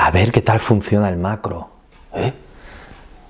A 0.00 0.12
ver 0.12 0.30
qué 0.30 0.42
tal 0.42 0.60
funciona 0.60 1.08
el 1.08 1.16
macro. 1.16 1.70
¿eh? 2.14 2.32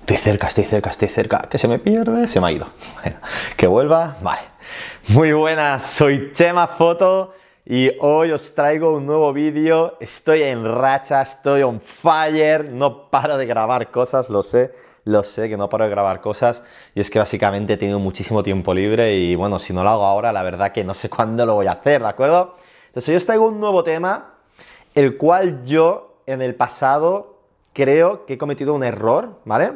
Estoy 0.01 0.17
cerca, 0.19 0.49
estoy 0.49 0.65
cerca, 0.65 0.91
estoy 0.91 1.09
cerca. 1.09 1.39
Que 1.51 1.57
se 1.57 1.67
me 1.67 1.79
pierde, 1.79 2.29
se 2.29 2.41
me 2.41 2.47
ha 2.47 2.53
ido. 2.53 2.67
Bueno, 3.03 3.19
que 3.57 3.67
vuelva, 3.67 4.19
vale. 4.21 4.43
Muy 5.09 5.33
buenas, 5.33 5.83
soy 5.83 6.31
Chema 6.33 6.67
Foto 6.67 7.33
y 7.65 7.91
hoy 8.01 8.33
os 8.33 8.55
traigo 8.55 8.93
un 8.93 9.07
nuevo 9.07 9.33
vídeo. 9.33 9.97
Estoy 9.99 10.43
en 10.43 10.63
racha, 10.63 11.23
estoy 11.23 11.63
on 11.63 11.81
fire, 11.81 12.71
no 12.71 13.09
paro 13.09 13.39
de 13.39 13.47
grabar 13.47 13.91
cosas, 13.91 14.29
lo 14.29 14.43
sé, 14.43 14.75
lo 15.05 15.25
sé 15.25 15.49
que 15.49 15.57
no 15.57 15.71
paro 15.71 15.85
de 15.85 15.91
grabar 15.91 16.21
cosas 16.21 16.63
y 16.95 17.01
es 17.01 17.11
que 17.11 17.19
básicamente 17.19 17.73
he 17.73 17.77
tenido 17.79 17.99
muchísimo 17.99 18.43
tiempo 18.43 18.75
libre 18.75 19.17
y 19.17 19.35
bueno, 19.37 19.59
si 19.59 19.73
no 19.73 19.83
lo 19.83 19.89
hago 19.89 20.05
ahora, 20.05 20.33
la 20.33 20.43
verdad 20.43 20.73
que 20.73 20.85
no 20.85 20.93
sé 20.93 21.09
cuándo 21.11 21.47
lo 21.47 21.55
voy 21.55 21.67
a 21.67 21.73
hacer, 21.73 22.03
¿de 22.03 22.09
acuerdo? 22.09 22.57
Entonces 22.89 23.09
hoy 23.09 23.17
os 23.17 23.25
traigo 23.25 23.49
un 23.49 23.59
nuevo 23.59 23.83
tema, 23.83 24.35
el 24.95 25.17
cual 25.17 25.65
yo 25.65 26.08
en 26.29 26.43
el 26.43 26.55
pasado 26.55 27.39
creo 27.73 28.27
que 28.27 28.35
he 28.35 28.39
cometido 28.39 28.75
un 28.75 28.85
error, 28.85 29.41
¿vale? 29.45 29.73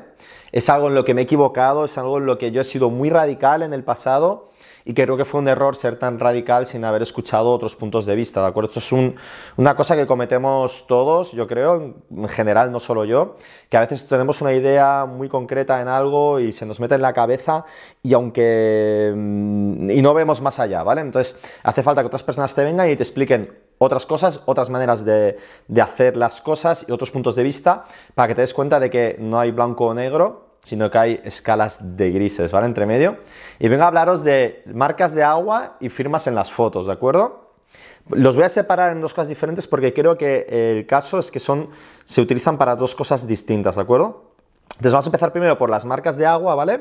Es 0.50 0.68
algo 0.68 0.88
en 0.88 0.94
lo 0.94 1.04
que 1.04 1.14
me 1.14 1.22
he 1.22 1.24
equivocado, 1.24 1.84
es 1.84 1.96
algo 1.98 2.18
en 2.18 2.26
lo 2.26 2.36
que 2.36 2.50
yo 2.50 2.60
he 2.60 2.64
sido 2.64 2.90
muy 2.90 3.10
radical 3.10 3.62
en 3.62 3.72
el 3.72 3.84
pasado 3.84 4.50
y 4.84 4.94
creo 4.94 5.16
que 5.16 5.24
fue 5.24 5.40
un 5.40 5.48
error 5.48 5.76
ser 5.76 5.98
tan 5.98 6.18
radical 6.18 6.66
sin 6.66 6.84
haber 6.84 7.02
escuchado 7.02 7.52
otros 7.52 7.76
puntos 7.76 8.04
de 8.04 8.16
vista, 8.16 8.40
¿de 8.42 8.48
acuerdo? 8.48 8.68
Esto 8.68 8.80
es 8.80 9.14
una 9.56 9.76
cosa 9.76 9.96
que 9.96 10.06
cometemos 10.06 10.86
todos, 10.88 11.32
yo 11.32 11.46
creo, 11.46 11.94
en 12.10 12.28
general, 12.28 12.72
no 12.72 12.80
solo 12.80 13.04
yo, 13.04 13.36
que 13.68 13.76
a 13.76 13.80
veces 13.80 14.06
tenemos 14.08 14.40
una 14.40 14.52
idea 14.52 15.06
muy 15.06 15.28
concreta 15.28 15.80
en 15.80 15.88
algo 15.88 16.40
y 16.40 16.52
se 16.52 16.66
nos 16.66 16.80
mete 16.80 16.96
en 16.96 17.02
la 17.02 17.12
cabeza 17.12 17.64
y 18.02 18.12
aunque... 18.12 19.12
Mm, 19.14 19.90
y 19.90 20.02
no 20.02 20.12
vemos 20.14 20.40
más 20.40 20.58
allá, 20.58 20.82
¿vale? 20.82 21.00
Entonces, 21.00 21.40
hace 21.62 21.82
falta 21.82 22.02
que 22.02 22.08
otras 22.08 22.24
personas 22.24 22.54
te 22.54 22.64
vengan 22.64 22.90
y 22.90 22.96
te 22.96 23.02
expliquen 23.02 23.61
otras 23.84 24.06
cosas, 24.06 24.40
otras 24.46 24.70
maneras 24.70 25.04
de, 25.04 25.38
hacer 25.80 26.16
las 26.16 26.40
cosas 26.40 26.84
y 26.88 26.92
otros 26.92 27.10
puntos 27.10 27.34
de 27.34 27.42
vista 27.42 27.84
para 28.14 28.28
que 28.28 28.34
te 28.34 28.40
des 28.40 28.54
cuenta 28.54 28.80
de 28.80 28.90
que 28.90 29.16
no 29.18 29.38
hay 29.38 29.50
blanco 29.50 29.86
o 29.86 29.94
negro, 29.94 30.56
sino 30.64 30.90
que 30.90 30.98
hay 30.98 31.20
escalas 31.24 31.96
de 31.96 32.10
grises, 32.10 32.52
¿vale? 32.52 32.66
Entre 32.66 32.86
medio. 32.86 33.18
Y 33.58 33.68
vengo 33.68 33.84
a 33.84 33.88
hablaros 33.88 34.22
de 34.22 34.62
marcas 34.66 35.14
de 35.14 35.24
agua 35.24 35.76
y 35.80 35.88
firmas 35.88 36.26
en 36.26 36.34
las 36.34 36.50
fotos, 36.50 36.86
¿de 36.86 36.92
acuerdo? 36.92 37.50
Los 38.08 38.36
voy 38.36 38.44
a 38.44 38.48
separar 38.48 38.92
en 38.92 39.00
dos 39.00 39.14
cosas 39.14 39.28
diferentes 39.28 39.66
porque 39.66 39.92
creo 39.92 40.16
que 40.16 40.46
el 40.48 40.86
caso 40.86 41.18
es 41.18 41.30
que 41.30 41.40
son, 41.40 41.70
se 42.04 42.20
utilizan 42.20 42.58
para 42.58 42.76
dos 42.76 42.94
cosas 42.94 43.26
distintas, 43.26 43.76
¿de 43.76 43.82
acuerdo? 43.82 44.32
Entonces 44.70 44.92
vamos 44.92 45.06
a 45.06 45.08
empezar 45.08 45.32
primero 45.32 45.58
por 45.58 45.70
las 45.70 45.84
marcas 45.84 46.16
de 46.16 46.26
agua, 46.26 46.54
¿vale? 46.54 46.80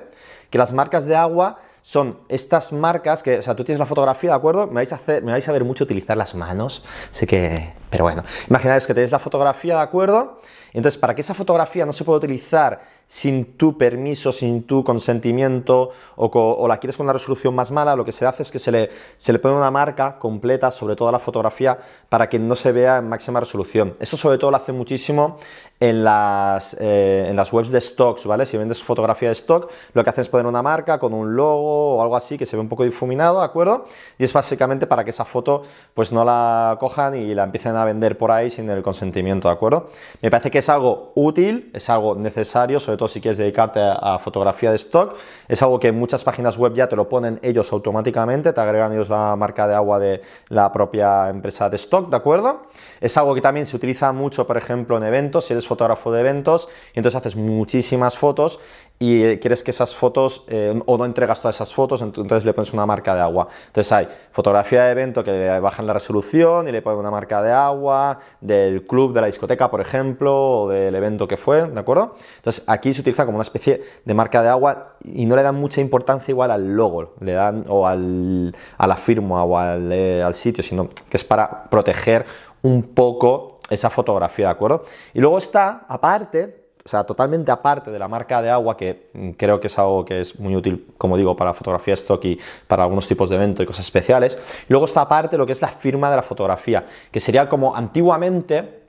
Que 0.50 0.58
las 0.58 0.74
marcas 0.74 1.06
de 1.06 1.16
agua 1.16 1.60
son 1.82 2.20
estas 2.30 2.72
marcas 2.74 3.24
que, 3.24 3.40
o 3.40 3.42
sea, 3.42 3.56
tú 3.56 3.64
tienes 3.64 3.80
la 3.80 3.86
fotografía, 3.86 4.32
¿de 4.32 4.36
acuerdo? 4.36 4.68
Me 4.68 4.76
vais 4.76 4.92
a, 4.94 4.96
hacer, 4.96 5.24
me 5.24 5.32
vais 5.32 5.48
a 5.48 5.52
ver 5.52 5.64
mucho 5.64 5.84
utilizar 5.84 6.16
las 6.16 6.36
manos, 6.36 6.86
sé 7.12 7.26
que, 7.26 7.74
pero 7.90 8.04
bueno, 8.04 8.24
imaginaos 8.50 8.86
que 8.86 8.94
tenéis 8.94 9.12
la 9.12 9.20
fotografía, 9.20 9.76
¿de 9.76 9.82
acuerdo? 9.82 10.42
Entonces, 10.74 11.00
para 11.00 11.16
que 11.16 11.22
esa 11.22 11.34
fotografía 11.34 11.86
no 11.86 11.94
se 11.94 12.04
pueda 12.04 12.18
utilizar 12.18 12.82
sin 13.12 13.58
tu 13.58 13.78
permiso, 13.78 14.32
sin 14.32 14.64
tu 14.64 14.86
consentimiento 14.86 15.90
o, 16.16 16.66
la 16.66 16.78
quieres 16.78 16.96
con 16.96 17.08
una 17.08 17.12
resolución 17.12 17.54
más 17.54 17.70
mala, 17.70 17.94
lo 17.94 18.06
que 18.06 18.14
se 18.14 18.26
hace 18.26 18.44
es 18.44 18.52
que 18.52 18.58
se 18.58 18.72
le, 18.72 18.90
se 19.18 19.34
le 19.34 19.40
pone 19.40 19.54
una 19.54 19.70
marca 19.70 20.18
completa 20.18 20.72
sobre 20.72 20.96
toda 20.96 21.12
la 21.12 21.20
fotografía 21.20 21.78
para 22.08 22.30
que 22.30 22.40
no 22.40 22.56
se 22.56 22.72
vea 22.72 23.00
en 23.00 23.10
máxima 23.10 23.42
resolución. 23.42 23.96
Esto 24.00 24.16
sobre 24.16 24.38
todo 24.38 24.52
lo 24.52 24.56
hace 24.56 24.72
muchísimo 24.72 25.40
en 25.82 26.04
las, 26.04 26.78
eh, 26.80 27.26
en 27.28 27.36
las 27.36 27.52
webs 27.52 27.72
de 27.72 27.82
stocks, 27.82 28.28
¿vale? 28.28 28.46
Si 28.46 28.56
vendes 28.56 28.82
fotografía 28.84 29.30
de 29.30 29.34
stock, 29.34 29.70
lo 29.94 30.04
que 30.04 30.10
haces 30.12 30.28
es 30.28 30.30
poner 30.30 30.46
una 30.46 30.62
marca 30.62 31.00
con 31.00 31.12
un 31.14 31.36
logo 31.36 31.98
o 31.98 32.02
algo 32.04 32.16
así 32.16 32.38
que 32.38 32.46
se 32.46 32.56
ve 32.56 32.62
un 32.62 32.70
poco 32.70 32.84
difuminado, 32.84 33.40
¿de 33.40 33.46
acuerdo? 33.46 33.88
Y 34.20 34.24
es 34.24 34.32
básicamente 34.32 34.86
para 34.86 35.04
que 35.04 35.10
esa 35.10 35.26
foto 35.26 35.64
pues 35.96 36.12
no 36.12 36.24
la 36.24 36.78
cojan 36.80 37.16
y 37.16 37.34
la 37.34 37.44
empiecen 37.44 37.76
a 37.76 37.84
vender 37.84 38.18
por 38.18 38.32
ahí 38.32 38.52
sin 38.52 38.70
el 38.70 38.84
consentimiento, 38.84 39.48
¿de 39.48 39.56
acuerdo? 39.56 39.90
Me 40.22 40.30
parece 40.30 40.52
que 40.52 40.60
es 40.60 40.70
algo 40.70 41.14
útil, 41.16 41.72
es 41.74 41.90
algo 41.90 42.14
necesario, 42.14 42.80
sobre 42.80 42.98
todo 42.98 43.01
si 43.08 43.22
quieres 43.22 43.38
dedicarte 43.38 43.80
a, 43.82 44.20
fotografía 44.20 44.70
de 44.70 44.76
stock. 44.76 45.16
Es 45.48 45.62
algo 45.62 45.80
que 45.80 45.92
muchas 45.92 46.24
páginas 46.24 46.58
web 46.58 46.74
ya 46.74 46.88
te 46.88 46.96
lo 46.96 47.10
ponen 47.10 47.40
ellos 47.42 47.72
automáticamente, 47.72 48.54
te 48.54 48.62
agregan 48.62 48.94
ellos 48.94 49.10
la 49.10 49.36
marca 49.36 49.68
de 49.68 49.76
agua 49.76 50.00
de 50.00 50.22
la 50.50 50.72
propia 50.72 51.30
empresa 51.30 51.70
de 51.70 51.76
stock, 51.78 52.10
¿de 52.10 52.18
acuerdo? 52.18 52.62
Es 53.00 53.18
algo 53.18 53.34
que 53.34 53.42
también 53.42 53.66
se 53.66 53.76
utiliza 53.76 54.12
mucho, 54.12 54.46
por 54.46 54.58
ejemplo, 54.58 54.98
en 54.98 55.04
eventos, 55.04 55.46
si 55.46 55.54
eres 55.54 55.68
fotógrafo 55.68 56.12
de 56.12 56.22
eventos, 56.22 56.70
y 56.94 57.00
entonces 57.00 57.18
haces 57.18 57.36
muchísimas 57.36 58.18
fotos 58.18 58.60
y 59.02 59.24
eh, 59.24 59.40
quieres 59.40 59.64
que 59.64 59.72
esas 59.72 59.96
fotos, 59.96 60.44
eh, 60.48 60.80
o 60.86 60.96
no 60.96 61.06
entregas 61.06 61.42
todas 61.42 61.56
esas 61.56 61.74
fotos, 61.74 62.04
entonces 62.04 62.46
le 62.46 62.54
pones 62.54 62.72
una 62.72 62.86
marca 62.86 63.16
de 63.16 63.22
agua. 63.22 63.48
Entonces 63.66 63.92
hay 63.92 64.08
fotografía 64.32 64.84
de 64.84 64.92
evento 64.92 65.24
que 65.24 65.32
le 65.32 65.60
bajan 65.60 65.88
la 65.88 65.94
resolución 65.94 66.68
y 66.68 66.72
le 66.72 66.84
ponen 66.84 67.00
una 67.00 67.10
marca 67.10 67.42
de 67.42 67.52
agua, 67.52 68.20
del 68.42 68.86
club, 68.86 69.12
de 69.14 69.22
la 69.22 69.26
discoteca, 69.26 69.72
por 69.72 69.82
ejemplo, 69.82 70.36
o 70.36 70.70
del 70.70 70.94
evento 70.94 71.28
que 71.28 71.36
fue, 71.36 71.68
¿de 71.68 71.80
acuerdo? 71.80 72.16
Entonces 72.36 72.64
aquí 72.68 72.94
se 72.94 73.02
utiliza 73.02 73.26
como 73.26 73.38
una 73.38 73.44
especie 73.44 73.82
de 74.06 74.14
marca 74.14 74.44
de 74.44 74.50
agua 74.50 74.94
y 75.04 75.26
no 75.26 75.36
le 75.36 75.42
dan 75.42 75.56
mucha 75.56 75.82
importancia 75.82 76.32
igual 76.32 76.52
al 76.52 76.76
logo, 76.76 77.16
le 77.22 77.32
dan, 77.32 77.66
o 77.70 77.88
al, 77.88 78.56
a 78.78 78.86
la 78.86 78.96
firma 78.98 79.44
o 79.44 79.58
al, 79.58 79.92
eh, 79.92 80.22
al 80.22 80.36
sitio, 80.36 80.64
sino 80.64 80.90
que 81.10 81.18
es 81.18 81.24
para 81.24 81.64
proteger 81.72 82.24
un 82.62 82.84
poco 82.84 83.58
esa 83.68 83.90
fotografía, 83.90 84.46
¿de 84.46 84.52
acuerdo? 84.52 84.86
Y 85.16 85.20
luego 85.22 85.40
está, 85.40 85.86
aparte, 85.88 86.61
o 86.84 86.90
sea, 86.90 87.04
totalmente 87.04 87.52
aparte 87.52 87.92
de 87.92 88.00
la 88.00 88.08
marca 88.08 88.42
de 88.42 88.50
agua, 88.50 88.76
que 88.76 89.10
mm, 89.14 89.32
creo 89.32 89.60
que 89.60 89.68
es 89.68 89.78
algo 89.78 90.04
que 90.04 90.22
es 90.22 90.40
muy 90.40 90.56
útil, 90.56 90.94
como 90.98 91.16
digo, 91.16 91.36
para 91.36 91.54
fotografía 91.54 91.94
stock 91.94 92.24
y 92.26 92.40
para 92.68 92.84
algunos 92.84 93.08
tipos 93.08 93.30
de 93.30 93.36
eventos 93.36 93.64
y 93.64 93.68
cosas 93.68 93.86
especiales. 93.86 94.38
Luego 94.68 94.86
está 94.86 95.02
aparte 95.02 95.38
lo 95.38 95.46
que 95.46 95.52
es 95.52 95.62
la 95.62 95.68
firma 95.68 96.10
de 96.10 96.16
la 96.16 96.24
fotografía, 96.24 96.86
que 97.12 97.20
sería 97.20 97.48
como 97.48 97.76
antiguamente 97.76 98.82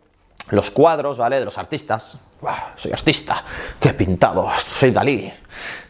los 0.50 0.70
cuadros, 0.70 1.18
¿vale? 1.18 1.38
De 1.38 1.44
los 1.44 1.58
artistas. 1.58 2.18
Soy 2.76 2.92
artista, 2.92 3.44
qué 3.78 3.92
pintado, 3.94 4.48
soy 4.78 4.90
Dalí. 4.90 5.32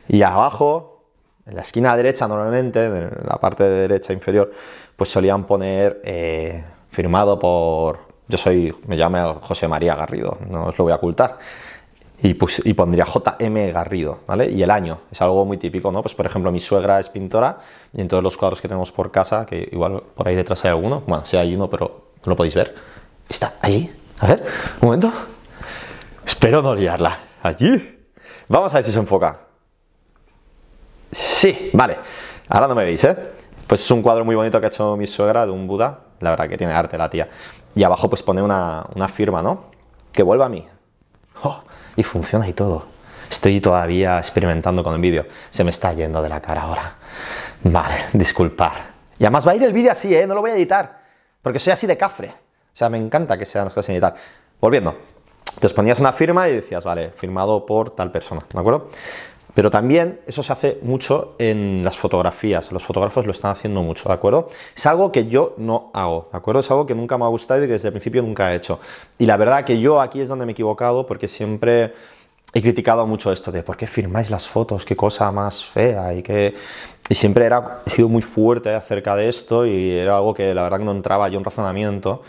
Y 0.08 0.22
abajo, 0.22 1.04
en 1.46 1.54
la 1.54 1.62
esquina 1.62 1.96
derecha 1.96 2.28
normalmente, 2.28 2.84
en 2.84 3.10
la 3.24 3.36
parte 3.36 3.64
de 3.64 3.88
derecha 3.88 4.12
inferior, 4.12 4.50
pues 4.96 5.10
solían 5.10 5.44
poner 5.46 6.02
eh, 6.04 6.62
firmado 6.90 7.38
por, 7.38 8.00
yo 8.28 8.36
soy, 8.36 8.74
me 8.86 8.96
llamo 8.96 9.40
José 9.42 9.66
María 9.66 9.94
Garrido, 9.94 10.36
no 10.48 10.66
os 10.66 10.76
lo 10.76 10.84
voy 10.84 10.92
a 10.92 10.96
ocultar 10.96 11.38
y, 12.22 12.34
pues, 12.34 12.62
y 12.64 12.72
pondría 12.74 13.04
JM 13.04 13.72
Garrido, 13.72 14.20
¿vale? 14.28 14.48
Y 14.48 14.62
el 14.62 14.70
año, 14.70 15.00
es 15.10 15.20
algo 15.20 15.44
muy 15.44 15.58
típico, 15.58 15.90
¿no? 15.90 16.02
Pues 16.02 16.14
por 16.14 16.24
ejemplo, 16.24 16.52
mi 16.52 16.60
suegra 16.60 17.00
es 17.00 17.08
pintora 17.08 17.58
y 17.92 18.00
en 18.00 18.06
todos 18.06 18.22
los 18.22 18.36
cuadros 18.36 18.60
que 18.60 18.68
tenemos 18.68 18.92
por 18.92 19.10
casa, 19.10 19.44
que 19.44 19.68
igual 19.72 20.02
por 20.14 20.28
ahí 20.28 20.36
detrás 20.36 20.64
hay 20.64 20.70
alguno, 20.70 21.02
bueno, 21.06 21.26
sí 21.26 21.36
hay 21.36 21.54
uno, 21.54 21.68
pero 21.68 22.12
no 22.24 22.30
lo 22.30 22.36
podéis 22.36 22.54
ver, 22.54 22.74
está 23.28 23.54
ahí, 23.60 23.92
a 24.20 24.28
ver, 24.28 24.44
un 24.80 24.86
momento, 24.86 25.12
espero 26.24 26.62
no 26.62 26.76
liarla, 26.76 27.18
allí, 27.42 28.06
vamos 28.46 28.72
a 28.72 28.76
ver 28.76 28.84
si 28.84 28.92
se 28.92 28.98
enfoca. 29.00 29.40
Sí, 31.10 31.70
vale, 31.72 31.98
ahora 32.48 32.68
no 32.68 32.76
me 32.76 32.84
veis, 32.84 33.02
¿eh? 33.02 33.16
Pues 33.66 33.80
es 33.80 33.90
un 33.90 34.00
cuadro 34.00 34.24
muy 34.24 34.36
bonito 34.36 34.60
que 34.60 34.66
ha 34.66 34.68
hecho 34.68 34.96
mi 34.96 35.08
suegra 35.08 35.44
de 35.44 35.50
un 35.50 35.66
Buda, 35.66 35.98
la 36.20 36.30
verdad 36.30 36.48
que 36.48 36.56
tiene 36.56 36.72
arte 36.72 36.96
la 36.96 37.10
tía. 37.10 37.28
Y 37.74 37.82
abajo 37.82 38.08
pues 38.08 38.22
pone 38.22 38.42
una, 38.42 38.86
una 38.94 39.08
firma, 39.08 39.42
¿no? 39.42 39.64
Que 40.12 40.22
vuelva 40.22 40.46
a 40.46 40.48
mí. 40.48 40.66
Oh, 41.42 41.62
y 41.96 42.02
funciona 42.02 42.48
y 42.48 42.52
todo. 42.52 42.86
Estoy 43.30 43.60
todavía 43.60 44.18
experimentando 44.18 44.84
con 44.84 44.94
el 44.94 45.00
vídeo. 45.00 45.26
Se 45.50 45.64
me 45.64 45.70
está 45.70 45.92
yendo 45.92 46.20
de 46.22 46.28
la 46.28 46.40
cara 46.40 46.62
ahora. 46.62 46.96
Vale, 47.64 48.06
disculpar. 48.12 48.92
Y 49.18 49.24
además 49.24 49.46
va 49.46 49.52
a 49.52 49.54
ir 49.54 49.62
el 49.62 49.72
vídeo 49.72 49.92
así, 49.92 50.14
¿eh? 50.14 50.26
No 50.26 50.34
lo 50.34 50.40
voy 50.40 50.50
a 50.50 50.54
editar. 50.54 51.00
Porque 51.40 51.58
soy 51.58 51.72
así 51.72 51.86
de 51.86 51.96
cafre. 51.96 52.28
O 52.28 52.76
sea, 52.76 52.88
me 52.88 52.98
encanta 52.98 53.38
que 53.38 53.46
sean 53.46 53.64
las 53.64 53.72
cosas 53.72 53.86
sin 53.86 53.94
editar. 53.94 54.14
Volviendo. 54.60 54.96
Entonces 55.48 55.72
ponías 55.74 56.00
una 56.00 56.12
firma 56.12 56.48
y 56.48 56.56
decías, 56.56 56.84
vale, 56.84 57.10
firmado 57.10 57.66
por 57.66 57.90
tal 57.94 58.10
persona, 58.10 58.42
¿de 58.52 58.60
acuerdo? 58.60 58.88
Pero 59.54 59.70
también 59.70 60.20
eso 60.26 60.42
se 60.42 60.52
hace 60.52 60.78
mucho 60.82 61.34
en 61.38 61.84
las 61.84 61.98
fotografías, 61.98 62.72
los 62.72 62.82
fotógrafos 62.82 63.26
lo 63.26 63.32
están 63.32 63.50
haciendo 63.50 63.82
mucho, 63.82 64.08
¿de 64.08 64.14
acuerdo? 64.14 64.48
Es 64.74 64.86
algo 64.86 65.12
que 65.12 65.26
yo 65.26 65.54
no 65.58 65.90
hago, 65.92 66.28
¿de 66.32 66.38
acuerdo? 66.38 66.60
Es 66.60 66.70
algo 66.70 66.86
que 66.86 66.94
nunca 66.94 67.18
me 67.18 67.24
ha 67.24 67.28
gustado 67.28 67.62
y 67.62 67.66
que 67.66 67.74
desde 67.74 67.88
el 67.88 67.92
principio 67.92 68.22
nunca 68.22 68.52
he 68.52 68.56
hecho. 68.56 68.80
Y 69.18 69.26
la 69.26 69.36
verdad 69.36 69.64
que 69.64 69.78
yo 69.78 70.00
aquí 70.00 70.20
es 70.20 70.28
donde 70.28 70.46
me 70.46 70.52
he 70.52 70.54
equivocado 70.54 71.04
porque 71.04 71.28
siempre 71.28 71.92
he 72.54 72.62
criticado 72.62 73.06
mucho 73.06 73.30
esto 73.30 73.52
de 73.52 73.62
por 73.62 73.76
qué 73.76 73.86
firmáis 73.86 74.30
las 74.30 74.48
fotos, 74.48 74.84
qué 74.84 74.96
cosa 74.96 75.30
más 75.32 75.64
fea 75.64 76.14
y 76.14 76.22
que... 76.22 76.54
Y 77.08 77.14
siempre 77.14 77.44
era, 77.44 77.82
he 77.84 77.90
sido 77.90 78.08
muy 78.08 78.22
fuerte 78.22 78.74
acerca 78.74 79.16
de 79.16 79.28
esto 79.28 79.66
y 79.66 79.90
era 79.90 80.16
algo 80.16 80.32
que 80.32 80.54
la 80.54 80.62
verdad 80.62 80.78
que 80.78 80.84
no 80.84 80.92
entraba 80.92 81.28
yo 81.28 81.36
en 81.38 81.44
razonamiento. 81.44 82.22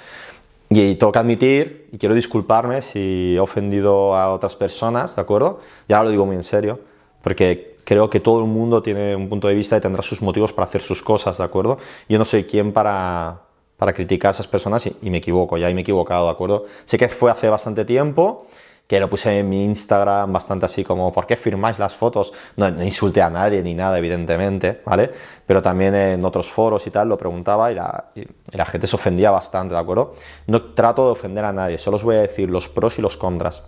Y 0.70 0.96
tengo 0.96 1.12
que 1.12 1.20
admitir, 1.20 1.88
y 1.92 1.98
quiero 2.00 2.16
disculparme 2.16 2.82
si 2.82 3.36
he 3.36 3.40
ofendido 3.40 4.16
a 4.16 4.34
otras 4.34 4.56
personas, 4.56 5.16
¿de 5.16 5.22
acuerdo? 5.22 5.60
Y 5.88 5.94
ahora 5.94 6.06
lo 6.06 6.10
digo 6.10 6.26
muy 6.26 6.36
en 6.36 6.44
serio 6.44 6.80
porque 7.24 7.78
creo 7.84 8.10
que 8.10 8.20
todo 8.20 8.40
el 8.40 8.46
mundo 8.46 8.84
tiene 8.84 9.16
un 9.16 9.30
punto 9.30 9.48
de 9.48 9.56
vista 9.56 9.78
y 9.78 9.82
tendrá 9.82 10.04
sus 10.04 10.22
motivos 10.22 10.54
para 10.54 10.68
hacer 10.68 10.82
sus 10.82 11.02
cosas, 11.02 11.38
¿de 11.38 11.44
acuerdo? 11.44 11.78
Yo 12.08 12.18
no 12.18 12.26
soy 12.26 12.44
quien 12.44 12.72
para, 12.72 13.40
para 13.78 13.94
criticar 13.94 14.30
a 14.30 14.32
esas 14.32 14.48
personas 14.48 14.86
y, 14.86 15.10
me 15.10 15.18
equivoco, 15.18 15.58
ya 15.58 15.68
me 15.68 15.80
he 15.80 15.82
equivocado, 15.82 16.26
¿de 16.26 16.32
acuerdo? 16.32 16.66
Sé 16.86 16.98
que 16.98 17.08
fue 17.08 17.32
hace 17.32 17.50
bastante 17.50 17.86
tiempo 17.86 18.46
que 18.88 19.00
lo 19.00 19.10
puse 19.10 19.40
en 19.40 19.48
mi 19.48 19.64
Instagram 19.64 20.34
bastante 20.34 20.66
así 20.66 20.84
como, 20.84 21.14
¿por 21.14 21.26
qué 21.26 21.38
firmáis 21.38 21.80
las 21.80 21.96
fotos? 21.96 22.34
No, 22.58 22.68
insulté 22.84 23.22
a 23.22 23.30
nadie 23.30 23.64
ni 23.64 23.74
nada, 23.74 23.98
evidentemente, 23.98 24.82
¿vale? 24.86 25.10
Pero 25.48 25.62
también 25.62 25.96
en 25.96 26.26
otros 26.26 26.52
foros 26.52 26.86
y 26.86 26.92
tal 26.92 27.08
lo 27.08 27.18
preguntaba 27.18 27.72
y 27.72 27.76
la, 27.76 28.12
la 28.52 28.66
gente 28.66 28.86
se 28.86 28.96
ofendía 28.98 29.32
bastante, 29.32 29.74
¿de 29.74 29.80
acuerdo? 29.80 30.16
No 30.48 30.74
trato 30.74 31.06
de 31.06 31.12
ofender 31.12 31.46
a 31.46 31.54
nadie, 31.54 31.78
solo 31.78 31.96
os 31.96 32.04
voy 32.04 32.18
a 32.18 32.22
decir 32.22 32.50
los 32.50 32.68
pros 32.68 33.00
y 33.00 33.02
los 33.02 33.16
contras. 33.16 33.64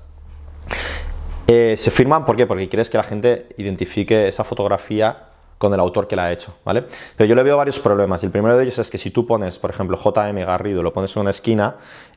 Eh, 1.48 1.76
se 1.78 1.92
firman, 1.92 2.26
¿por? 2.26 2.48
Porque 2.48 2.70
quieres 2.70 2.90
que 2.90 2.98
la 2.98 3.04
gente 3.04 3.50
identifique 3.58 4.28
esa 4.28 4.44
fotografía 4.44 5.30
con 5.58 5.74
el 5.74 5.80
autor 5.80 6.08
que 6.08 6.16
la 6.16 6.26
ha 6.26 6.32
hecho, 6.32 6.56
¿vale? 6.66 6.84
Pero 7.16 7.28
yo 7.28 7.36
le 7.36 7.44
veo 7.44 7.56
varios 7.58 7.80
problemas. 7.80 8.24
El 8.24 8.32
primero 8.32 8.58
de 8.58 8.64
ellos 8.64 8.80
es 8.80 8.90
que 8.90 8.98
si 8.98 9.12
tú 9.12 9.26
pones, 9.26 9.58
por 9.58 9.70
ejemplo, 9.70 9.98
JM 9.98 10.38
Garrido, 10.46 10.84
lo 10.84 10.92
pones 10.92 11.16
en 11.16 11.22
una 11.22 11.30
esquina, 11.30 11.76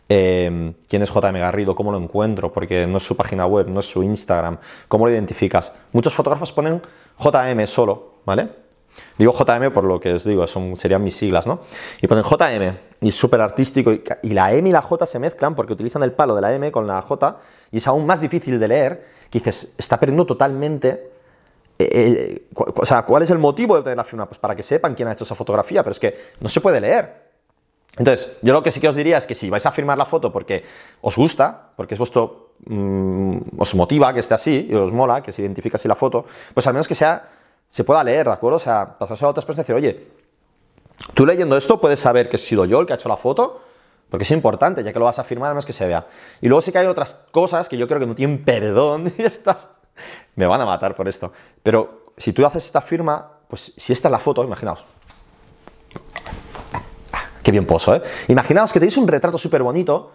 eh, 0.09 0.73
¿quién 0.89 1.03
es 1.03 1.11
JM 1.11 1.35
Garrido? 1.35 1.75
¿Cómo 1.75 1.93
lo 1.93 1.99
encuentro? 1.99 2.53
Porque 2.53 2.87
no 2.87 2.97
es 2.97 3.05
su 3.05 3.17
página 3.17 3.47
web, 3.47 3.69
no 3.69 3.81
es 3.81 3.87
su 3.87 4.03
Instagram. 4.03 4.59
¿Cómo 4.89 5.07
lo 5.07 5.13
identificas? 5.13 5.73
Muchos 5.93 6.15
fotógrafos 6.15 6.51
ponen 6.53 6.83
JM 7.19 7.67
solo, 7.67 8.21
¿vale? 8.25 8.49
Digo 9.17 9.33
JM 9.33 9.73
por 9.73 9.85
lo 9.85 10.01
que 10.01 10.15
os 10.15 10.25
digo, 10.25 10.47
son, 10.47 10.77
serían 10.77 11.05
mis 11.05 11.17
siglas, 11.17 11.47
¿no? 11.47 11.61
Y 12.01 12.07
ponen 12.07 12.25
JM 12.25 12.77
y 13.01 13.09
es 13.09 13.15
súper 13.15 13.41
artístico 13.41 13.93
y 13.93 14.31
la 14.31 14.53
M 14.53 14.69
y 14.69 14.73
la 14.73 14.83
J 14.83 15.07
se 15.07 15.19
mezclan 15.19 15.55
porque 15.55 15.73
utilizan 15.73 16.03
el 16.03 16.13
palo 16.13 16.35
de 16.35 16.41
la 16.41 16.53
M 16.53 16.73
con 16.73 16.87
la 16.87 17.01
J 17.03 17.39
y 17.71 17.77
es 17.77 17.87
aún 17.87 18.07
más 18.07 18.21
difícil 18.21 18.59
de 18.59 18.69
leer 18.69 19.18
que 19.31 19.39
dices, 19.39 19.75
está 19.79 19.99
perdiendo 19.99 20.27
totalmente 20.27 21.19
o 22.55 22.87
sea, 22.87 23.03
¿cuál 23.03 23.23
es 23.23 23.31
el 23.31 23.39
motivo 23.39 23.77
de 23.77 23.83
tener 23.83 23.97
la 23.97 24.05
firma? 24.05 24.27
Pues 24.27 24.39
para 24.39 24.57
que 24.57 24.63
sepan 24.63 24.95
quién 24.95 25.09
ha 25.09 25.13
hecho 25.13 25.25
esa 25.25 25.37
fotografía, 25.37 25.83
pero 25.83 25.93
es 25.93 26.01
que 26.01 26.33
no 26.41 26.49
se 26.49 26.61
puede 26.61 26.81
leer. 26.81 27.29
Entonces, 27.97 28.37
yo 28.43 28.53
lo 28.53 28.63
que 28.63 28.71
sí 28.71 28.81
que 28.81 28.89
os 28.89 28.97
diría 28.97 29.17
es 29.17 29.27
que 29.27 29.35
si 29.35 29.49
vais 29.49 29.65
a 29.65 29.71
firmar 29.71 29.97
la 29.97 30.05
foto 30.05 30.33
porque 30.33 30.65
os 31.01 31.17
gusta, 31.17 31.71
porque 31.77 31.97
mm, 31.97 33.39
os 33.59 33.75
motiva 33.75 34.13
que 34.13 34.21
esté 34.21 34.35
así 34.35 34.67
y 34.71 34.75
os 34.75 34.93
mola, 34.93 35.23
que 35.23 35.33
se 35.33 35.43
identifique 35.43 35.77
así 35.77 35.89
la 35.89 35.95
foto, 35.95 36.27
pues 36.53 36.67
al 36.67 36.75
menos 36.75 36.89
que 36.89 36.95
sea, 36.95 37.29
se 37.69 37.85
pueda 37.85 38.03
leer, 38.03 38.27
¿de 38.27 38.33
acuerdo? 38.33 38.57
O 38.57 38.61
sea, 38.61 38.99
pasarse 38.99 39.25
a 39.25 39.29
otras 39.29 39.45
personas 39.45 39.69
y 39.69 39.73
decir, 39.73 39.75
oye, 39.77 40.07
tú 41.15 41.27
leyendo 41.27 41.57
esto 41.57 41.81
puedes 41.81 42.01
saber 42.01 42.29
que 42.29 42.37
he 42.37 42.41
sido 42.41 42.65
yo 42.65 42.81
el 42.81 42.87
que 42.87 42.93
ha 42.93 42.97
hecho 42.97 43.09
la 43.09 43.17
foto, 43.17 43.63
porque 44.11 44.25
es 44.25 44.31
importante, 44.31 44.83
ya 44.83 44.93
que 44.93 44.99
lo 44.99 45.05
vas 45.05 45.19
a 45.19 45.25
firmar, 45.25 45.51
menos 45.51 45.67
que 45.67 45.73
se 45.73 45.87
vea. 45.87 46.07
Y 46.41 46.49
luego 46.49 46.61
sí 46.61 46.73
que 46.73 46.79
hay 46.79 46.87
otras 46.87 47.27
cosas 47.31 47.69
que 47.69 47.77
yo 47.77 47.87
creo 47.87 48.01
que 48.01 48.07
no 48.07 48.15
tienen 48.15 48.45
perdón 48.45 49.13
y 49.19 49.23
estas 49.23 49.69
me 50.35 50.47
van 50.47 50.61
a 50.61 50.67
matar 50.67 50.95
por 50.95 51.09
esto. 51.09 51.33
Pero 51.63 52.13
si 52.17 52.33
tú 52.33 52.45
haces 52.47 52.65
esta 52.65 52.81
firma, 52.81 53.31
pues 53.49 53.73
si 53.77 53.93
esta 53.93 54.09
es 54.09 54.13
la 54.13 54.19
foto, 54.19 54.43
imaginaos. 54.45 54.85
Ah, 57.13 57.25
qué 57.43 57.51
bien 57.51 57.67
poso, 57.67 57.95
¿eh? 57.95 58.03
Imaginaos 58.29 58.73
que 58.73 58.79
tenéis 58.79 58.97
un 58.97 59.09
retrato 59.09 59.39
súper 59.39 59.63
bonito 59.63 60.13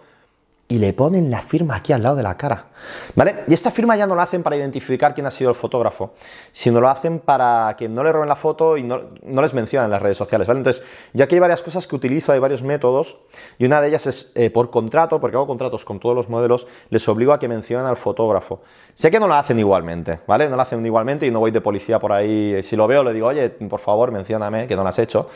y 0.66 0.78
le 0.78 0.94
ponen 0.94 1.30
la 1.30 1.42
firma 1.42 1.76
aquí 1.76 1.92
al 1.92 2.02
lado 2.02 2.16
de 2.16 2.22
la 2.22 2.36
cara. 2.36 2.68
¿Vale? 3.14 3.44
Y 3.46 3.54
esta 3.54 3.70
firma 3.70 3.96
ya 3.96 4.06
no 4.06 4.14
la 4.14 4.22
hacen 4.22 4.42
para 4.42 4.56
identificar 4.56 5.14
quién 5.14 5.26
ha 5.26 5.30
sido 5.30 5.50
el 5.50 5.56
fotógrafo, 5.56 6.14
sino 6.52 6.80
lo 6.80 6.88
hacen 6.88 7.18
para 7.18 7.74
que 7.78 7.88
no 7.88 8.02
le 8.02 8.12
roben 8.12 8.28
la 8.28 8.36
foto 8.36 8.76
y 8.76 8.82
no, 8.82 9.00
les 9.22 9.54
mencionen 9.54 9.86
en 9.86 9.90
las 9.90 10.02
redes 10.02 10.16
sociales. 10.16 10.48
¿vale? 10.48 10.58
Entonces, 10.58 10.82
ya 11.12 11.24
aquí 11.24 11.34
hay 11.34 11.40
varias 11.40 11.62
cosas 11.62 11.86
que 11.86 11.94
utilizo, 11.94 12.32
hay 12.32 12.38
varios 12.38 12.62
métodos, 12.62 13.18
y 13.58 13.66
una 13.66 13.80
de 13.80 13.88
ellas 13.88 14.06
es 14.06 14.32
eh, 14.34 14.50
por 14.50 14.70
contrato, 14.70 15.20
porque 15.20 15.36
hago 15.36 15.46
contratos 15.46 15.84
con 15.84 16.00
todos 16.00 16.14
los 16.14 16.28
modelos, 16.28 16.66
les 16.88 17.06
obligo 17.08 17.32
a 17.32 17.38
que 17.38 17.48
mencionen 17.48 17.86
al 17.86 17.96
fotógrafo. 17.96 18.62
Sé 18.94 19.10
que 19.10 19.20
no 19.20 19.28
lo 19.28 19.34
hacen 19.34 19.58
igualmente, 19.58 20.20
¿vale? 20.26 20.48
No 20.48 20.56
lo 20.56 20.62
hacen 20.62 20.84
igualmente 20.84 21.26
y 21.26 21.30
no 21.30 21.40
voy 21.40 21.50
de 21.50 21.60
policía 21.60 21.98
por 21.98 22.12
ahí. 22.12 22.62
Si 22.62 22.74
lo 22.74 22.86
veo, 22.86 23.04
le 23.04 23.12
digo, 23.12 23.28
oye, 23.28 23.50
por 23.50 23.80
favor, 23.80 24.12
mencióname 24.12 24.66
que 24.66 24.76
no 24.76 24.82
lo 24.82 24.88
has 24.88 24.98
hecho. 24.98 25.28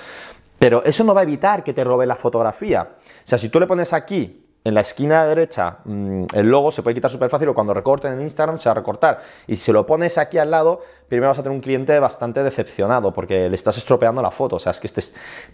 Pero 0.58 0.82
eso 0.84 1.04
no 1.04 1.14
va 1.14 1.20
a 1.20 1.24
evitar 1.24 1.62
que 1.62 1.72
te 1.72 1.84
robe 1.84 2.06
la 2.06 2.16
fotografía. 2.16 2.88
O 2.98 3.20
sea, 3.24 3.38
si 3.38 3.48
tú 3.48 3.60
le 3.60 3.66
pones 3.66 3.92
aquí 3.92 4.47
en 4.69 4.75
la 4.75 4.82
esquina 4.82 5.26
derecha 5.26 5.79
mm, 5.85 6.25
el 6.35 6.49
logo 6.49 6.70
se 6.70 6.82
puede 6.82 6.94
quitar 6.94 7.11
súper 7.11 7.31
fácil 7.31 7.49
o 7.49 7.55
cuando 7.55 7.75
recorten 7.75 8.12
en 8.12 8.20
Instagram 8.20 8.59
se 8.59 8.69
va 8.69 8.73
a 8.73 8.75
recortar. 8.75 9.23
Y 9.47 9.56
si 9.56 9.73
lo 9.73 9.87
pones 9.87 10.19
aquí 10.19 10.38
al 10.38 10.50
lado, 10.50 10.82
primero 11.09 11.29
vas 11.31 11.38
a 11.38 11.43
tener 11.43 11.55
un 11.55 11.62
cliente 11.62 11.99
bastante 11.99 12.43
decepcionado 12.43 13.12
porque 13.12 13.49
le 13.49 13.55
estás 13.55 13.76
estropeando 13.79 14.23
la 14.23 14.31
foto. 14.31 14.56
O 14.56 14.59
sea, 14.59 14.73
es 14.73 14.81
que 14.81 14.88
te, 14.88 15.03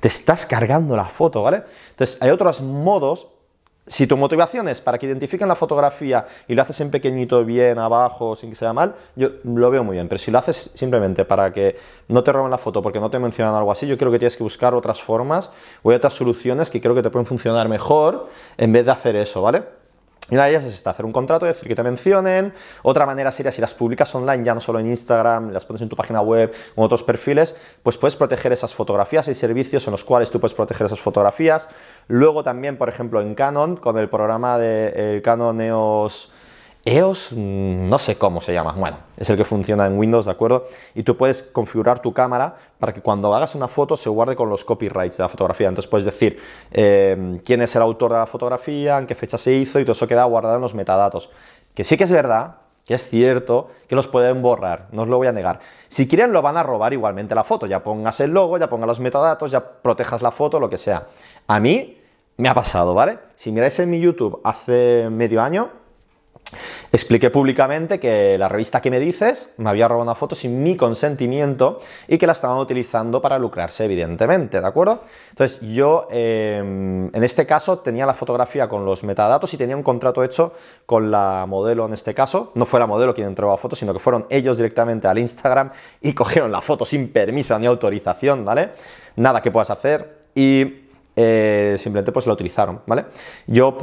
te 0.00 0.08
estás 0.08 0.46
cargando 0.46 0.96
la 0.96 1.06
foto, 1.06 1.42
¿vale? 1.42 1.62
Entonces, 1.90 2.20
hay 2.20 2.30
otros 2.30 2.60
modos 2.60 3.28
si 3.86 4.06
tu 4.06 4.16
motivación 4.16 4.66
es 4.68 4.80
para 4.80 4.98
que 4.98 5.06
identifiquen 5.06 5.46
la 5.46 5.54
fotografía 5.54 6.26
y 6.48 6.54
lo 6.54 6.62
haces 6.62 6.80
en 6.80 6.90
pequeñito, 6.90 7.44
bien, 7.44 7.78
abajo, 7.78 8.34
sin 8.34 8.50
que 8.50 8.56
sea 8.56 8.72
mal, 8.72 8.94
yo 9.14 9.30
lo 9.44 9.70
veo 9.70 9.84
muy 9.84 9.96
bien. 9.96 10.08
Pero 10.08 10.18
si 10.18 10.30
lo 10.30 10.38
haces 10.38 10.72
simplemente 10.74 11.24
para 11.24 11.52
que 11.52 11.76
no 12.08 12.24
te 12.24 12.32
roben 12.32 12.50
la 12.50 12.58
foto 12.58 12.80
porque 12.80 12.98
no 12.98 13.10
te 13.10 13.18
mencionan 13.18 13.54
algo 13.54 13.70
así, 13.70 13.86
yo 13.86 13.98
creo 13.98 14.10
que 14.10 14.18
tienes 14.18 14.36
que 14.36 14.42
buscar 14.42 14.74
otras 14.74 15.02
formas 15.02 15.50
o 15.82 15.92
otras 15.92 16.14
soluciones 16.14 16.70
que 16.70 16.80
creo 16.80 16.94
que 16.94 17.02
te 17.02 17.10
pueden 17.10 17.26
funcionar 17.26 17.68
mejor 17.68 18.28
en 18.56 18.72
vez 18.72 18.86
de 18.86 18.92
hacer 18.92 19.16
eso, 19.16 19.42
¿vale? 19.42 19.83
Y 20.30 20.34
una 20.34 20.44
de 20.44 20.50
ellas 20.50 20.64
es 20.64 20.74
esta, 20.74 20.90
hacer 20.90 21.04
un 21.04 21.12
contrato, 21.12 21.44
decir 21.44 21.68
que 21.68 21.74
te 21.74 21.82
mencionen. 21.82 22.54
Otra 22.82 23.04
manera 23.04 23.30
sería 23.30 23.52
si 23.52 23.60
las 23.60 23.74
publicas 23.74 24.14
online, 24.14 24.42
ya 24.42 24.54
no 24.54 24.60
solo 24.60 24.80
en 24.80 24.86
Instagram, 24.86 25.50
las 25.50 25.66
pones 25.66 25.82
en 25.82 25.90
tu 25.90 25.96
página 25.96 26.22
web 26.22 26.52
o 26.74 26.80
en 26.80 26.84
otros 26.84 27.02
perfiles, 27.02 27.56
pues 27.82 27.98
puedes 27.98 28.16
proteger 28.16 28.52
esas 28.52 28.74
fotografías. 28.74 29.28
y 29.28 29.34
servicios 29.34 29.86
en 29.86 29.90
los 29.92 30.02
cuales 30.02 30.30
tú 30.30 30.40
puedes 30.40 30.54
proteger 30.54 30.86
esas 30.86 31.00
fotografías. 31.00 31.68
Luego 32.08 32.42
también, 32.42 32.78
por 32.78 32.88
ejemplo, 32.88 33.20
en 33.20 33.34
Canon, 33.34 33.76
con 33.76 33.98
el 33.98 34.08
programa 34.08 34.58
de 34.58 35.20
Canon 35.22 35.60
EOS 35.60 36.30
EOS, 36.86 37.32
mm, 37.32 37.88
no 37.88 37.98
sé 37.98 38.16
cómo 38.18 38.42
se 38.42 38.52
llama, 38.52 38.72
bueno, 38.72 38.98
es 39.16 39.30
el 39.30 39.38
que 39.38 39.44
funciona 39.44 39.86
en 39.86 39.98
Windows, 39.98 40.26
¿de 40.26 40.32
acuerdo? 40.32 40.66
Y 40.94 41.02
tú 41.02 41.16
puedes 41.16 41.42
configurar 41.42 42.00
tu 42.00 42.12
cámara 42.12 42.56
para 42.78 42.92
que 42.92 43.00
cuando 43.00 43.34
hagas 43.34 43.54
una 43.54 43.68
foto 43.68 43.96
se 43.96 44.10
guarde 44.10 44.36
con 44.36 44.50
los 44.50 44.64
copyrights 44.64 45.16
de 45.16 45.22
la 45.22 45.28
fotografía. 45.30 45.68
Entonces 45.68 45.88
puedes 45.88 46.04
decir 46.04 46.38
eh, 46.70 47.40
quién 47.44 47.62
es 47.62 47.74
el 47.74 47.82
autor 47.82 48.12
de 48.12 48.18
la 48.18 48.26
fotografía, 48.26 48.98
en 48.98 49.06
qué 49.06 49.14
fecha 49.14 49.38
se 49.38 49.54
hizo 49.54 49.80
y 49.80 49.84
todo 49.84 49.92
eso 49.92 50.06
queda 50.06 50.24
guardado 50.24 50.56
en 50.56 50.60
los 50.60 50.74
metadatos. 50.74 51.30
Que 51.74 51.84
sí 51.84 51.96
que 51.96 52.04
es 52.04 52.12
verdad, 52.12 52.56
que 52.86 52.94
es 52.94 53.08
cierto, 53.08 53.70
que 53.88 53.94
los 53.94 54.06
pueden 54.06 54.42
borrar, 54.42 54.88
no 54.92 55.02
os 55.02 55.08
lo 55.08 55.16
voy 55.16 55.26
a 55.26 55.32
negar. 55.32 55.60
Si 55.88 56.06
quieren 56.06 56.32
lo 56.32 56.42
van 56.42 56.58
a 56.58 56.62
robar 56.62 56.92
igualmente 56.92 57.34
la 57.34 57.44
foto, 57.44 57.64
ya 57.64 57.82
pongas 57.82 58.20
el 58.20 58.32
logo, 58.32 58.58
ya 58.58 58.68
pongas 58.68 58.88
los 58.88 59.00
metadatos, 59.00 59.50
ya 59.50 59.64
protejas 59.64 60.20
la 60.20 60.32
foto, 60.32 60.60
lo 60.60 60.68
que 60.68 60.76
sea. 60.76 61.06
A 61.46 61.60
mí 61.60 61.98
me 62.36 62.48
ha 62.50 62.54
pasado, 62.54 62.92
¿vale? 62.92 63.18
Si 63.36 63.52
miráis 63.52 63.78
en 63.78 63.88
mi 63.88 64.00
YouTube 64.00 64.40
hace 64.44 65.08
medio 65.10 65.40
año, 65.40 65.70
Expliqué 66.94 67.28
públicamente 67.28 67.98
que 67.98 68.38
la 68.38 68.48
revista 68.48 68.80
que 68.80 68.88
me 68.88 69.00
dices 69.00 69.52
me 69.56 69.68
había 69.68 69.88
robado 69.88 70.04
una 70.04 70.14
foto 70.14 70.36
sin 70.36 70.62
mi 70.62 70.76
consentimiento 70.76 71.80
y 72.06 72.18
que 72.18 72.26
la 72.28 72.34
estaban 72.34 72.56
utilizando 72.58 73.20
para 73.20 73.36
lucrarse, 73.36 73.84
evidentemente, 73.84 74.60
¿de 74.60 74.66
acuerdo? 74.68 75.00
Entonces 75.30 75.60
yo, 75.60 76.06
em, 76.08 77.10
en 77.12 77.24
este 77.24 77.46
caso, 77.46 77.80
tenía 77.80 78.06
la 78.06 78.14
fotografía 78.14 78.68
con 78.68 78.84
los 78.84 79.02
metadatos 79.02 79.52
y 79.52 79.56
tenía 79.56 79.76
un 79.76 79.82
contrato 79.82 80.22
hecho 80.22 80.52
con 80.86 81.10
la 81.10 81.46
modelo 81.48 81.84
en 81.84 81.94
este 81.94 82.14
caso. 82.14 82.52
No 82.54 82.64
fue 82.64 82.78
la 82.78 82.86
modelo 82.86 83.12
quien 83.12 83.26
entró 83.26 83.52
a 83.52 83.58
foto, 83.58 83.74
sino 83.74 83.92
que 83.92 83.98
fueron 83.98 84.26
ellos 84.30 84.56
directamente 84.56 85.08
al 85.08 85.18
Instagram 85.18 85.72
y 86.00 86.12
cogieron 86.14 86.52
la 86.52 86.60
foto 86.60 86.84
sin 86.84 87.12
permiso 87.12 87.58
ni 87.58 87.66
autorización, 87.66 88.44
¿vale? 88.44 88.68
Nada 89.16 89.42
que 89.42 89.50
puedas 89.50 89.70
hacer. 89.70 90.26
Y 90.36 90.83
eh, 91.16 91.76
simplemente 91.78 92.12
pues 92.12 92.26
lo 92.26 92.32
utilizaron, 92.32 92.80
¿vale? 92.86 93.06
Yo 93.46 93.78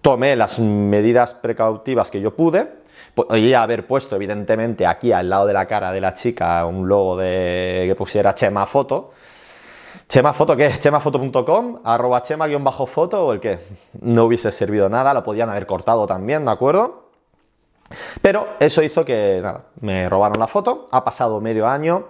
tomé 0.00 0.36
las 0.36 0.58
medidas 0.58 1.34
precautivas 1.34 2.10
que 2.10 2.20
yo 2.20 2.34
pude, 2.34 2.68
podría 3.14 3.62
haber 3.62 3.86
puesto 3.86 4.16
evidentemente 4.16 4.86
aquí 4.86 5.12
al 5.12 5.30
lado 5.30 5.46
de 5.46 5.52
la 5.52 5.66
cara 5.66 5.92
de 5.92 6.00
la 6.00 6.14
chica 6.14 6.64
un 6.66 6.88
logo 6.88 7.16
de 7.16 7.84
que 7.88 7.94
pusiera 7.94 8.34
Chema 8.34 8.66
Foto, 8.66 9.12
Chema 10.08 10.32
Foto, 10.32 10.56
¿qué? 10.56 10.70
Chemafoto.com, 10.78 11.80
arroba 11.84 12.22
chema-foto 12.22 13.26
o 13.26 13.32
el 13.32 13.40
que 13.40 13.58
no 14.00 14.24
hubiese 14.24 14.52
servido 14.52 14.88
nada, 14.88 15.14
lo 15.14 15.24
podían 15.24 15.48
haber 15.50 15.66
cortado 15.66 16.06
también, 16.06 16.44
¿de 16.44 16.50
acuerdo? 16.50 17.04
Pero 18.20 18.48
eso 18.60 18.82
hizo 18.82 19.04
que, 19.04 19.40
nada, 19.42 19.64
me 19.80 20.08
robaron 20.08 20.38
la 20.38 20.46
foto, 20.46 20.88
ha 20.90 21.04
pasado 21.04 21.40
medio 21.40 21.66
año, 21.66 22.04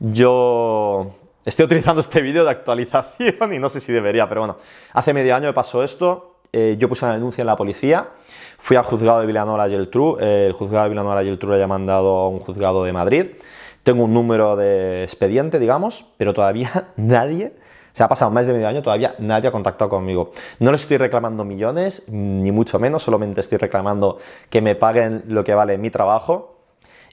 yo 0.00 1.14
Estoy 1.44 1.66
utilizando 1.66 2.00
este 2.00 2.22
vídeo 2.22 2.42
de 2.42 2.50
actualización 2.50 3.52
y 3.52 3.58
no 3.58 3.68
sé 3.68 3.78
si 3.78 3.92
debería, 3.92 4.26
pero 4.26 4.40
bueno, 4.40 4.56
hace 4.94 5.12
medio 5.12 5.36
año 5.36 5.46
me 5.46 5.52
pasó 5.52 5.84
esto, 5.84 6.36
eh, 6.54 6.76
yo 6.78 6.88
puse 6.88 7.04
una 7.04 7.12
denuncia 7.12 7.42
en 7.42 7.46
la 7.46 7.56
policía, 7.56 8.08
fui 8.56 8.78
al 8.78 8.84
juzgado 8.84 9.20
de 9.20 9.26
Villanueva 9.26 9.68
y 9.68 9.72
Geltrú, 9.72 10.16
eh, 10.18 10.46
el 10.46 10.52
juzgado 10.52 10.84
de 10.84 10.90
Villanueva 10.90 11.22
y 11.22 11.26
Geltrú 11.26 11.50
lo 11.50 11.56
haya 11.56 11.66
mandado 11.66 12.16
a 12.16 12.28
un 12.30 12.38
juzgado 12.38 12.82
de 12.84 12.94
Madrid, 12.94 13.26
tengo 13.82 14.04
un 14.04 14.14
número 14.14 14.56
de 14.56 15.04
expediente, 15.04 15.58
digamos, 15.58 16.06
pero 16.16 16.32
todavía 16.32 16.88
nadie, 16.96 17.52
se 17.92 18.02
ha 18.02 18.08
pasado 18.08 18.30
más 18.30 18.46
de 18.46 18.54
medio 18.54 18.66
año, 18.66 18.80
todavía 18.82 19.14
nadie 19.18 19.48
ha 19.48 19.52
contactado 19.52 19.90
conmigo. 19.90 20.32
No 20.60 20.70
le 20.70 20.76
estoy 20.76 20.96
reclamando 20.96 21.44
millones, 21.44 22.08
ni 22.08 22.52
mucho 22.52 22.78
menos, 22.78 23.02
solamente 23.02 23.42
estoy 23.42 23.58
reclamando 23.58 24.16
que 24.48 24.62
me 24.62 24.76
paguen 24.76 25.24
lo 25.28 25.44
que 25.44 25.54
vale 25.54 25.76
mi 25.76 25.90
trabajo. 25.90 26.56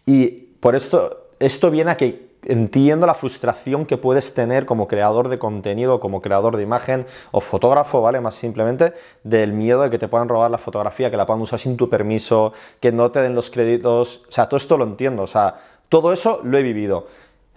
Y 0.05 0.29
por 0.59 0.75
esto, 0.75 1.27
esto 1.39 1.69
viene 1.69 1.91
a 1.91 1.97
que 1.97 2.30
entiendo 2.51 3.07
la 3.07 3.13
frustración 3.13 3.85
que 3.85 3.97
puedes 3.97 4.33
tener 4.33 4.65
como 4.65 4.87
creador 4.87 5.29
de 5.29 5.39
contenido, 5.39 6.01
como 6.01 6.21
creador 6.21 6.57
de 6.57 6.63
imagen 6.63 7.05
o 7.31 7.39
fotógrafo, 7.39 8.01
¿vale? 8.01 8.19
Más 8.19 8.35
simplemente 8.35 8.93
del 9.23 9.53
miedo 9.53 9.81
de 9.83 9.89
que 9.89 9.97
te 9.97 10.09
puedan 10.09 10.27
robar 10.27 10.51
la 10.51 10.57
fotografía, 10.57 11.09
que 11.09 11.15
la 11.15 11.25
puedan 11.25 11.41
usar 11.41 11.59
sin 11.59 11.77
tu 11.77 11.89
permiso, 11.89 12.51
que 12.81 12.91
no 12.91 13.09
te 13.09 13.21
den 13.21 13.35
los 13.35 13.49
créditos, 13.49 14.25
o 14.27 14.31
sea, 14.31 14.49
todo 14.49 14.57
esto 14.57 14.77
lo 14.77 14.83
entiendo, 14.83 15.23
o 15.23 15.27
sea, 15.27 15.61
todo 15.87 16.11
eso 16.11 16.41
lo 16.43 16.57
he 16.57 16.61
vivido. 16.61 17.07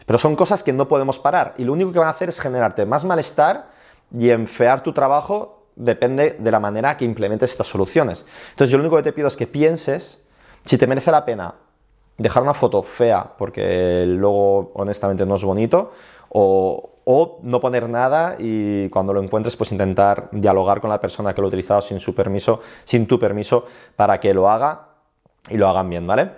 Pero 0.07 0.17
son 0.19 0.37
cosas 0.37 0.63
que 0.63 0.73
no 0.73 0.87
podemos 0.87 1.19
parar 1.19 1.55
y 1.59 1.65
lo 1.65 1.73
único 1.73 1.91
que 1.91 1.99
van 1.99 2.09
a 2.09 2.13
hacer 2.13 2.29
es 2.29 2.39
generarte 2.39 2.87
más 2.87 3.05
malestar 3.05 3.71
y 4.17 4.31
enfear 4.31 4.83
tu 4.85 4.93
trabajo 4.93 5.67
depende 5.75 6.37
de 6.39 6.51
la 6.53 6.61
manera 6.61 6.97
que 6.97 7.05
implementes 7.05 7.51
estas 7.51 7.67
soluciones. 7.67 8.25
Entonces 8.51 8.71
yo 8.71 8.79
lo 8.79 8.85
único 8.85 8.97
que 8.99 9.03
te 9.03 9.13
pido 9.13 9.27
es 9.27 9.35
que 9.35 9.49
pienses 9.49 10.21
Si 10.67 10.79
te 10.79 10.87
merece 10.87 11.11
la 11.11 11.27
pena 11.27 11.55
dejar 12.19 12.43
una 12.43 12.55
foto 12.55 12.83
fea 12.83 13.35
porque 13.37 14.05
luego 14.07 14.73
honestamente 14.75 15.27
no 15.27 15.35
es 15.37 15.45
bonito, 15.45 15.93
o, 16.29 16.91
o, 17.05 17.39
no 17.43 17.61
poner 17.61 17.89
nada 17.89 18.37
y 18.39 18.89
cuando 18.89 19.13
lo 19.13 19.23
encuentres 19.23 19.57
pues 19.57 19.73
intentar 19.73 20.29
dialogar 20.33 20.81
con 20.81 20.91
la 20.91 21.01
persona 21.01 21.35
que 21.35 21.41
lo 21.41 21.47
ha 21.47 21.49
utilizado 21.49 21.83
sin 21.83 22.01
su 22.01 22.15
permiso, 22.15 22.61
sin 22.85 23.07
tu 23.07 23.19
permiso 23.19 23.67
para 23.97 24.19
que 24.19 24.35
lo 24.35 24.49
haga 24.49 24.89
y 25.49 25.57
lo 25.57 25.69
hagan 25.69 25.91
bien, 25.91 26.07
¿vale? 26.07 26.31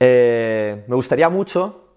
Eh, 0.00 0.84
me 0.86 0.94
gustaría 0.96 1.28
mucho 1.28 1.87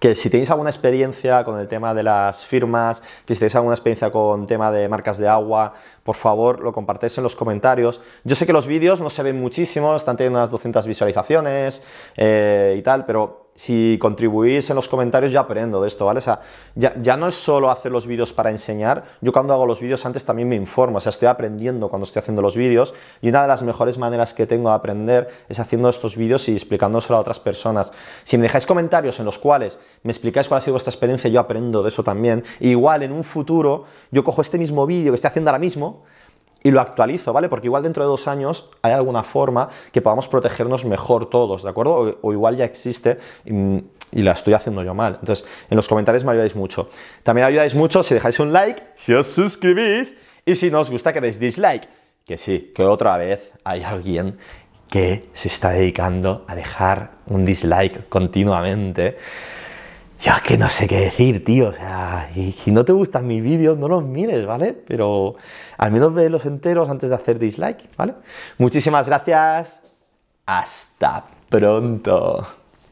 que 0.00 0.16
si 0.16 0.30
tenéis 0.30 0.50
alguna 0.50 0.70
experiencia 0.70 1.44
con 1.44 1.60
el 1.60 1.68
tema 1.68 1.92
de 1.92 2.02
las 2.02 2.46
firmas, 2.46 3.02
que 3.26 3.34
si 3.34 3.40
tenéis 3.40 3.54
alguna 3.54 3.74
experiencia 3.74 4.10
con 4.10 4.46
tema 4.46 4.72
de 4.72 4.88
marcas 4.88 5.18
de 5.18 5.28
agua, 5.28 5.74
por 6.02 6.16
favor 6.16 6.60
lo 6.60 6.72
compartéis 6.72 7.18
en 7.18 7.24
los 7.24 7.36
comentarios. 7.36 8.00
Yo 8.24 8.34
sé 8.34 8.46
que 8.46 8.54
los 8.54 8.66
vídeos 8.66 9.02
no 9.02 9.10
se 9.10 9.22
ven 9.22 9.38
muchísimo, 9.38 9.94
están 9.94 10.16
teniendo 10.16 10.38
unas 10.38 10.50
200 10.50 10.86
visualizaciones 10.86 11.84
eh, 12.16 12.76
y 12.78 12.82
tal, 12.82 13.04
pero 13.04 13.39
si 13.60 13.98
contribuís 14.00 14.70
en 14.70 14.76
los 14.76 14.88
comentarios 14.88 15.32
ya 15.32 15.40
aprendo 15.40 15.82
de 15.82 15.88
esto, 15.88 16.06
¿vale? 16.06 16.20
O 16.20 16.22
sea, 16.22 16.40
ya, 16.74 17.16
no 17.18 17.28
es 17.28 17.34
solo 17.34 17.70
hacer 17.70 17.92
los 17.92 18.06
vídeos 18.06 18.32
para 18.32 18.48
enseñar, 18.48 19.04
yo 19.20 19.32
cuando 19.34 19.52
hago 19.52 19.66
los 19.66 19.80
vídeos 19.80 20.06
antes 20.06 20.24
también 20.24 20.48
me 20.48 20.56
informo, 20.56 20.96
o 20.96 21.00
sea, 21.02 21.10
estoy 21.10 21.28
aprendiendo 21.28 21.90
cuando 21.90 22.04
estoy 22.04 22.20
haciendo 22.20 22.40
los 22.40 22.56
vídeos 22.56 22.94
y 23.20 23.28
una 23.28 23.42
de 23.42 23.48
las 23.48 23.62
mejores 23.62 23.98
maneras 23.98 24.32
que 24.32 24.46
tengo 24.46 24.70
de 24.70 24.76
aprender 24.76 25.28
es 25.50 25.60
haciendo 25.60 25.90
estos 25.90 26.16
vídeos 26.16 26.48
y 26.48 26.56
explicándoselo 26.56 27.18
a 27.18 27.20
otras 27.20 27.38
personas. 27.38 27.92
Si 28.24 28.38
me 28.38 28.44
dejáis 28.44 28.64
comentarios 28.64 29.18
en 29.18 29.26
los 29.26 29.36
cuales 29.36 29.78
me 30.04 30.10
explicáis 30.10 30.48
cuál 30.48 30.56
ha 30.56 30.60
sido 30.62 30.72
vuestra 30.72 30.92
experiencia, 30.92 31.28
yo 31.28 31.38
aprendo 31.38 31.82
de 31.82 31.90
eso 31.90 32.02
también. 32.02 32.42
igual 32.60 33.02
en 33.02 33.12
un 33.12 33.24
futuro 33.24 33.84
yo 34.10 34.24
cojo 34.24 34.40
este 34.40 34.56
mismo 34.56 34.86
vídeo 34.86 35.12
que 35.12 35.16
estoy 35.16 35.28
haciendo 35.28 35.50
ahora 35.50 35.58
mismo, 35.58 36.04
y 36.62 36.70
lo 36.70 36.80
actualizo, 36.80 37.32
¿vale? 37.32 37.48
Porque 37.48 37.66
igual 37.66 37.82
dentro 37.82 38.02
de 38.02 38.08
dos 38.08 38.28
años 38.28 38.68
hay 38.82 38.92
alguna 38.92 39.22
forma 39.22 39.68
que 39.92 40.02
podamos 40.02 40.28
protegernos 40.28 40.84
mejor 40.84 41.30
todos, 41.30 41.62
¿de 41.62 41.70
acuerdo? 41.70 42.18
O, 42.20 42.32
igual 42.32 42.56
ya 42.56 42.64
existe 42.64 43.18
y, 43.44 43.82
la 44.12 44.32
estoy 44.32 44.54
haciendo 44.54 44.82
yo 44.82 44.92
mal. 44.92 45.18
Entonces, 45.20 45.46
en 45.70 45.76
los 45.76 45.86
comentarios 45.86 46.24
me 46.24 46.32
ayudáis 46.32 46.56
mucho. 46.56 46.90
También 47.22 47.46
ayudáis 47.46 47.76
mucho 47.76 48.02
si 48.02 48.14
dejáis 48.14 48.40
un 48.40 48.52
like, 48.52 48.82
si 48.96 49.14
os 49.14 49.28
suscribís 49.28 50.16
y 50.44 50.56
si 50.56 50.70
no 50.70 50.80
os 50.80 50.90
gusta 50.90 51.12
que 51.12 51.20
deis 51.20 51.38
dislike. 51.38 51.88
Que 52.24 52.36
sí, 52.36 52.72
que 52.74 52.82
otra 52.82 53.16
vez 53.16 53.52
hay 53.62 53.84
alguien 53.84 54.36
que 54.90 55.28
se 55.32 55.48
está 55.48 55.70
dedicando 55.70 56.44
a 56.48 56.56
dejar 56.56 57.12
un 57.26 57.44
dislike 57.44 58.08
continuamente. 58.08 59.16
Yo 60.20 60.32
que 60.46 60.58
no 60.58 60.68
sé 60.68 60.86
qué 60.86 61.00
decir, 61.00 61.44
tío. 61.44 61.68
O 61.68 61.72
sea, 61.72 62.30
y 62.34 62.52
si 62.52 62.70
no 62.70 62.84
te 62.84 62.92
gustan 62.92 63.26
mis 63.26 63.42
vídeos, 63.42 63.78
no 63.78 63.88
los 63.88 64.04
mires, 64.04 64.44
¿vale? 64.44 64.74
Pero 64.74 65.36
al 65.78 65.90
menos 65.92 66.12
ve 66.12 66.28
los 66.28 66.44
enteros 66.44 66.90
antes 66.90 67.08
de 67.08 67.16
hacer 67.16 67.38
dislike, 67.38 67.88
¿vale? 67.96 68.14
Muchísimas 68.58 69.06
gracias. 69.06 69.82
Hasta 70.44 71.24
pronto. 71.48 72.59